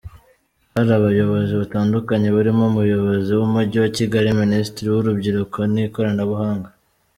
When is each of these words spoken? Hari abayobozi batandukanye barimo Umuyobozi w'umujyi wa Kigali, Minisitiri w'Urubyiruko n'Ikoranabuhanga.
Hari 0.73 0.91
abayobozi 0.99 1.51
batandukanye 1.61 2.27
barimo 2.35 2.63
Umuyobozi 2.71 3.31
w'umujyi 3.37 3.77
wa 3.83 3.89
Kigali, 3.97 4.29
Minisitiri 4.43 4.87
w'Urubyiruko 4.89 5.57
n'Ikoranabuhanga. 5.73 6.69